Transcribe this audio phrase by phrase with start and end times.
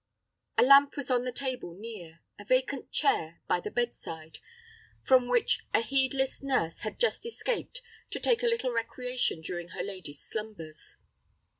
[0.57, 4.39] A lamp was on a table near, a vacant chair by the bedside,
[5.03, 9.83] from which a heedless nurse had just escaped to take a little recreation during her
[9.83, 10.97] lady's slumbers.